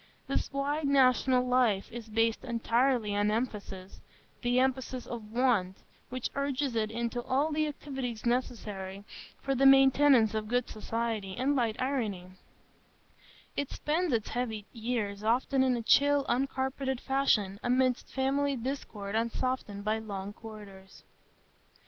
This 0.25 0.51
wide 0.51 0.87
national 0.87 1.45
life 1.45 1.91
is 1.91 2.09
based 2.09 2.43
entirely 2.43 3.15
on 3.15 3.29
emphasis,—the 3.29 4.59
emphasis 4.59 5.05
of 5.05 5.31
want, 5.31 5.77
which 6.09 6.31
urges 6.33 6.75
it 6.75 6.89
into 6.89 7.21
all 7.21 7.51
the 7.51 7.67
activities 7.67 8.25
necessary 8.25 9.03
for 9.43 9.53
the 9.53 9.67
maintenance 9.67 10.33
of 10.33 10.47
good 10.47 10.67
society 10.67 11.35
and 11.37 11.55
light 11.55 11.79
irony; 11.79 12.31
it 13.55 13.69
spends 13.69 14.11
its 14.11 14.29
heavy 14.29 14.65
years 14.73 15.23
often 15.23 15.61
in 15.61 15.77
a 15.77 15.83
chill, 15.83 16.25
uncarpeted 16.27 16.99
fashion, 16.99 17.59
amidst 17.61 18.09
family 18.11 18.55
discord 18.55 19.13
unsoftened 19.13 19.83
by 19.85 19.99
long 19.99 20.33
corridors. 20.33 21.03